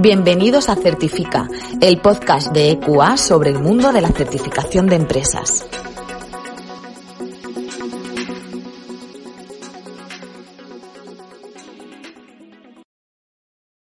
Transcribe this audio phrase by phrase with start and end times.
[0.00, 1.48] Bienvenidos a Certifica,
[1.80, 5.66] el podcast de EQA sobre el mundo de la certificación de empresas.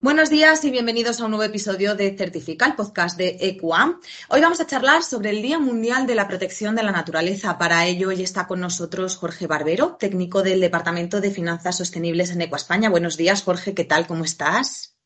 [0.00, 4.00] Buenos días y bienvenidos a un nuevo episodio de Certifica, el podcast de EQA.
[4.30, 7.58] Hoy vamos a charlar sobre el Día Mundial de la Protección de la Naturaleza.
[7.58, 12.40] Para ello, hoy está con nosotros Jorge Barbero, técnico del Departamento de Finanzas Sostenibles en
[12.40, 12.88] EQUA España.
[12.88, 14.06] Buenos días, Jorge, ¿qué tal?
[14.06, 14.96] ¿Cómo estás?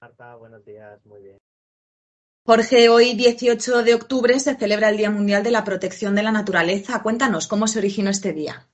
[0.00, 1.38] Marta, buenos días, muy bien.
[2.46, 6.30] Jorge, hoy 18 de octubre se celebra el Día Mundial de la Protección de la
[6.30, 7.02] Naturaleza.
[7.02, 8.68] Cuéntanos, ¿cómo se originó este día?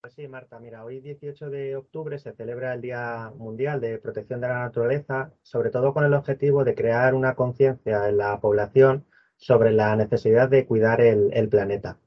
[0.00, 4.40] Pues sí, Marta, mira, hoy 18 de octubre se celebra el Día Mundial de Protección
[4.40, 9.04] de la Naturaleza, sobre todo con el objetivo de crear una conciencia en la población
[9.36, 11.98] sobre la necesidad de cuidar el, el planeta.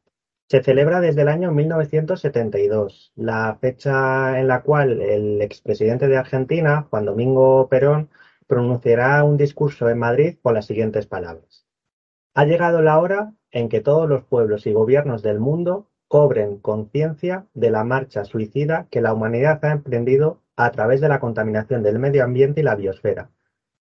[0.48, 6.88] Se celebra desde el año 1972, la fecha en la cual el expresidente de Argentina,
[6.90, 8.10] Juan Domingo Perón,
[8.48, 11.66] pronunciará un discurso en Madrid con las siguientes palabras.
[12.34, 17.48] Ha llegado la hora en que todos los pueblos y gobiernos del mundo cobren conciencia
[17.54, 22.00] de la marcha suicida que la humanidad ha emprendido a través de la contaminación del
[22.00, 23.32] medio ambiente y la biosfera,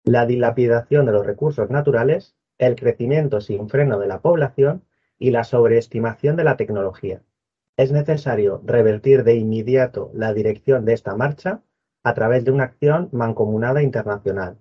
[0.04, 4.84] la dilapidación de los recursos naturales, el crecimiento sin freno de la población
[5.18, 7.22] y la sobreestimación de la tecnología.
[7.76, 11.62] Es necesario revertir de inmediato la dirección de esta marcha
[12.02, 14.58] a través de una acción mancomunada internacional.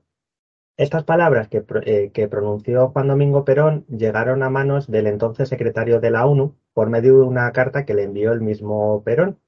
[0.79, 6.09] Estas palabras eh, que, pronunció Juan Domingo Perón llegaron a manos del entonces secretario de
[6.09, 9.39] la ONU por medio de una carta que le envió el mismo Perón,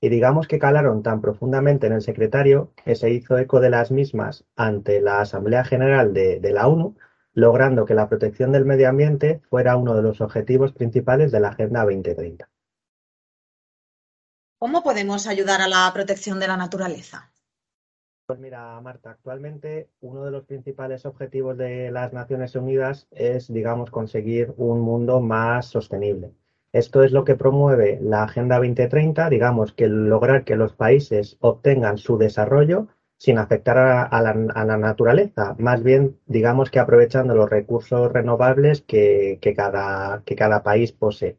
[0.00, 3.92] y digamos que calaron tan profundamente en el secretario que se hizo eco de las
[3.92, 6.96] mismas ante la Asamblea General de, de la ONU,
[7.34, 11.50] logrando que la protección del medio ambiente fuera uno de los objetivos principales de la
[11.50, 12.48] Agenda 2030.
[14.58, 17.30] ¿Cómo podemos ayudar a la protección de la naturaleza?
[18.30, 23.90] Pues mira, Marta, actualmente uno de los principales objetivos de las Naciones Unidas es, digamos,
[23.90, 26.30] conseguir un mundo más sostenible.
[26.72, 31.98] Esto es lo que promueve la Agenda 2030, digamos, que lograr que los países obtengan
[31.98, 32.86] su desarrollo
[33.16, 40.22] sin afectar a, la, naturaleza, más bien, digamos, que aprovechando los recursos renovables que, cada,
[40.24, 41.36] que cada país posee.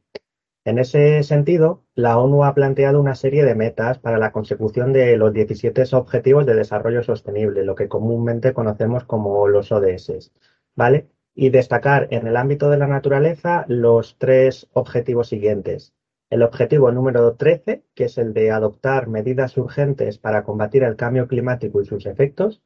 [0.63, 5.17] En ese sentido, la ONU ha planteado una serie de metas para la consecución de
[5.17, 10.31] los 17 Objetivos de Desarrollo Sostenible, lo que comúnmente conocemos como los ODS,
[10.75, 11.09] ¿vale?
[11.33, 15.95] Y destacar en el ámbito de la naturaleza los tres objetivos siguientes.
[16.29, 21.27] El objetivo número 13, que es el de adoptar medidas urgentes para combatir el cambio
[21.27, 22.61] climático y sus efectos.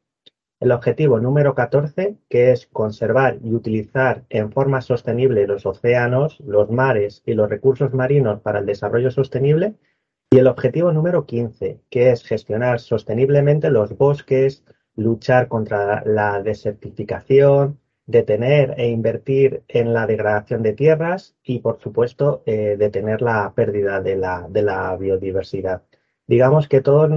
[0.62, 6.72] El objetivo número 14, que es conservar y utilizar en forma sostenible los océanos, los
[6.72, 9.76] mares y los recursos marinos para el desarrollo sostenible.
[10.32, 14.64] Y el objetivo número 15, que es gestionar sosteniblemente los bosques,
[14.96, 22.44] luchar contra la desertificación, detener e invertir en la degradación de tierras y, por supuesto,
[22.46, 25.84] eh, detener la pérdida de la biodiversidad
[26.28, 27.10] digamos que todos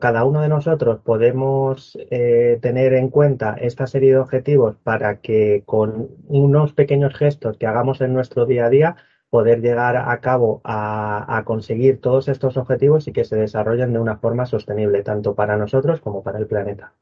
[0.00, 5.62] cada uno de nosotros podemos eh, tener en cuenta esta serie de objetivos para que
[5.66, 8.96] con unos pequeños gestos que hagamos en nuestro día a día
[9.30, 14.16] poder llegar a cabo a conseguir todos estos objetivos y que se desarrollen de una
[14.18, 16.94] forma sostenible tanto para nosotros como para el planeta.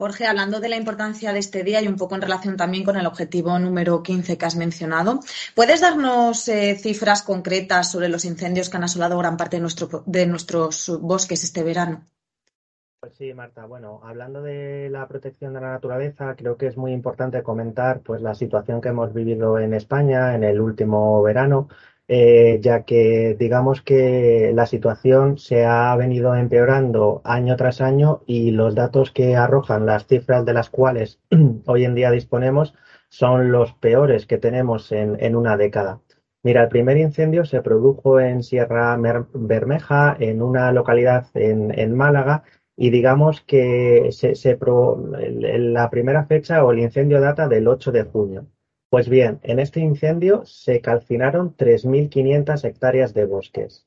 [0.00, 2.96] Jorge, hablando de la importancia de este día y un poco en relación también con
[2.96, 5.18] el objetivo número 15 que has mencionado,
[5.56, 10.04] ¿puedes darnos eh, cifras concretas sobre los incendios que han asolado gran parte de, nuestro,
[10.06, 12.04] de nuestros bosques este verano?
[13.00, 13.66] Pues sí, Marta.
[13.66, 18.22] Bueno, hablando de la protección de la naturaleza, creo que es muy importante comentar pues
[18.22, 21.68] la situación que hemos vivido en España en el último verano.
[22.10, 28.50] Eh, ya que digamos que la situación se ha venido empeorando año tras año y
[28.50, 31.20] los datos que arrojan las cifras de las cuales
[31.66, 32.74] hoy en día disponemos
[33.10, 36.00] son los peores que tenemos en, una década.
[36.42, 38.96] Mira, el primer incendio se produjo en Sierra
[39.34, 42.44] Bermeja, en una localidad en, Málaga,
[42.76, 44.34] y digamos que se,
[45.36, 48.46] la primera fecha o el incendio data del 8 de junio.
[48.90, 53.86] Pues bien, en este incendio se calcinaron 3.500 hectáreas de bosques.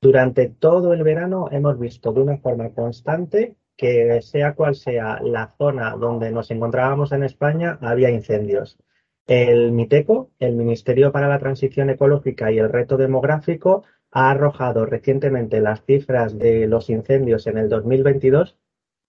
[0.00, 5.48] Durante todo el verano hemos visto de una forma constante que sea cual sea la
[5.58, 8.78] zona donde nos encontrábamos en España, había incendios.
[9.26, 13.82] El MITECO, el Ministerio para la Transición Ecológica y el Reto Demográfico,
[14.12, 18.56] ha arrojado recientemente las cifras de los incendios en el 2022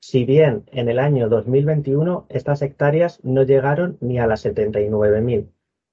[0.00, 5.48] Si bien en el año 2021 estas hectáreas no llegaron ni a las 79.000.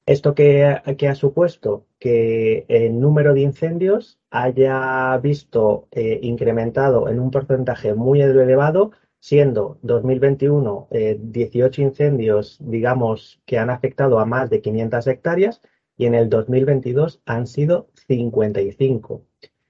[0.06, 1.88] ¿Esto que, ha supuesto?
[1.98, 8.92] Que el número de incendios haya visto eh, incrementado en un porcentaje muy elevado,
[9.26, 15.62] siendo 2021 18 eh, incendios, digamos, que han afectado a más de 500 hectáreas
[15.98, 19.24] y en el 2022 han sido 55.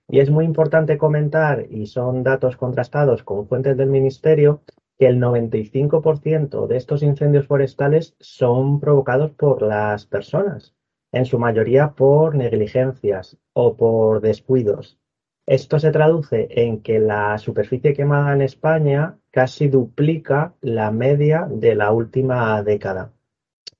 [0.09, 4.61] Y es muy importante comentar, y son datos contrastados con fuentes del Ministerio,
[4.99, 10.75] que el 95% de estos incendios forestales son provocados por las personas,
[11.13, 14.99] en su mayoría por negligencias o por descuidos.
[15.47, 21.75] Esto se traduce en que la superficie quemada en España casi duplica la media de
[21.75, 23.11] la última década.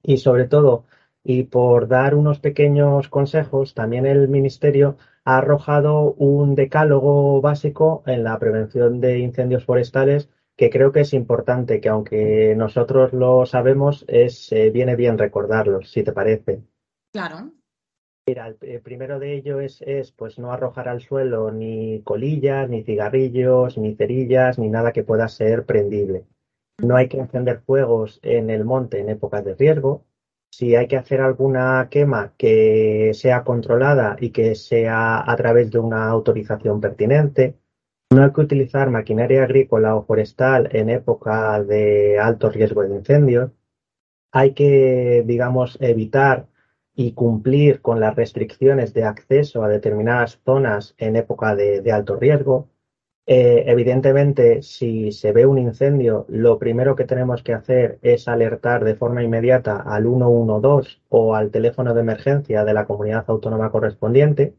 [0.04, 0.84] Y sobre todo,
[1.24, 8.26] y por dar unos pequeños consejos, también el Ministerio ha arrojado un decálogo básico en
[8.26, 14.04] la prevención de incendios forestales que creo que es importante, que aunque nosotros lo sabemos,
[14.10, 16.64] es, eh, viene bien recordarlos, si te parece.
[17.14, 17.54] Claro.
[18.28, 23.78] Mira, el, primero de ellos es, pues no arrojar al suelo ni colillas, ni cigarrillos,
[23.78, 26.26] ni cerillas, ni nada que pueda ser prendible.
[26.80, 30.06] No hay que encender fuegos en el monte en épocas de riesgo.
[30.52, 35.78] Si hay que hacer alguna quema que sea controlada y que sea a través de
[35.78, 37.60] una autorización pertinente.
[38.12, 43.52] No hay que utilizar maquinaria agrícola o forestal en época de alto riesgo de incendios.
[44.32, 46.48] Hay que, digamos, evitar
[46.96, 52.70] y cumplir con las restricciones de acceso a determinadas zonas en época de, alto riesgo.
[53.28, 58.84] Eh, evidentemente, si se ve un incendio, lo primero que tenemos que hacer es alertar
[58.84, 64.56] de forma inmediata al 112 o al teléfono de emergencia de la comunidad autónoma correspondiente.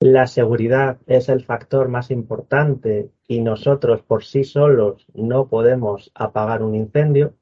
[0.00, 6.62] La seguridad es el factor más importante y nosotros por sí solos no podemos apagar
[6.62, 7.34] un incendio.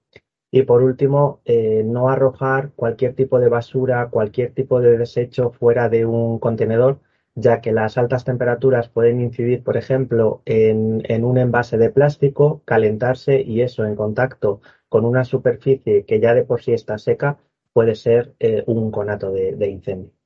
[0.51, 5.89] Y por último, eh, no arrojar cualquier tipo de basura, cualquier tipo de desecho fuera
[5.89, 7.01] de un contenedor,
[7.35, 13.43] ya que las altas temperaturas pueden incidir, por ejemplo, en, un envase de plástico, calentarse
[13.43, 17.39] y eso en contacto con una superficie que ya de por sí está seca
[17.73, 20.19] puede ser eh, un conato de incendio.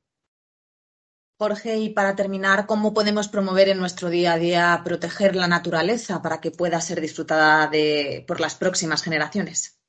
[1.43, 6.23] Jorge, y para terminar, ¿cómo podemos promover en nuestro día a día proteger la naturaleza
[6.23, 7.69] para que pueda ser disfrutada
[8.29, 9.82] por las próximas generaciones?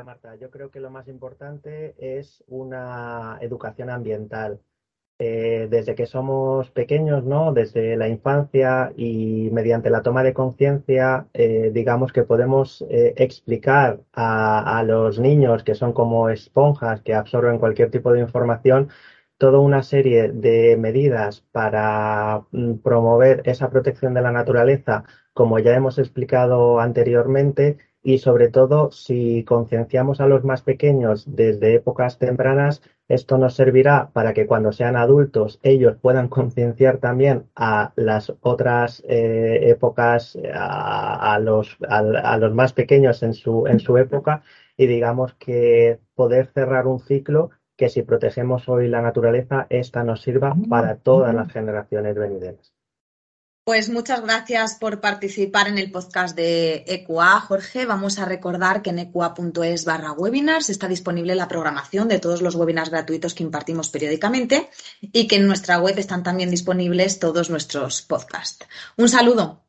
[0.00, 4.60] Marta, yo creo que lo más importante es una educación ambiental.
[5.18, 7.52] Eh, desde que somos pequeños, ¿no?
[7.52, 14.00] Desde la infancia y mediante la toma de conciencia, eh, digamos que podemos eh, explicar
[14.14, 18.88] a los niños que son como esponjas que absorben cualquier tipo de información,
[19.38, 25.04] toda una serie de medidas para mm, promover esa protección de la naturaleza,
[25.34, 31.74] como ya hemos explicado anteriormente, y sobre todo si concienciamos a los más pequeños desde
[31.74, 37.92] épocas tempranas, esto nos servirá para que cuando sean adultos ellos puedan concienciar también a
[37.96, 44.42] las otras eh, épocas, a, los, a, los más pequeños en su, en su época
[44.76, 50.22] y digamos que poder cerrar un ciclo que si protegemos hoy la naturaleza, esta nos
[50.22, 52.71] sirva para todas las generaciones venideras.
[53.64, 57.86] Pues muchas gracias por participar en el podcast de EQA, Jorge.
[57.86, 62.56] Vamos a recordar que en equa.es barra webinars está disponible la programación de todos los
[62.56, 64.68] webinars gratuitos que impartimos periódicamente
[65.00, 68.66] y que en nuestra web están también disponibles todos nuestros podcasts.
[68.96, 69.61] Un saludo.